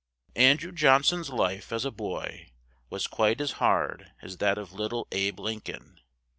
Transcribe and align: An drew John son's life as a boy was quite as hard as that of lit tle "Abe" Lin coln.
An 0.35 0.57
drew 0.57 0.71
John 0.71 1.03
son's 1.03 1.29
life 1.29 1.71
as 1.71 1.85
a 1.85 1.91
boy 1.91 2.49
was 2.89 3.05
quite 3.05 3.39
as 3.39 3.51
hard 3.61 4.11
as 4.23 4.37
that 4.37 4.57
of 4.57 4.73
lit 4.73 4.89
tle 4.89 5.07
"Abe" 5.11 5.39
Lin 5.39 5.61
coln. 5.61 5.99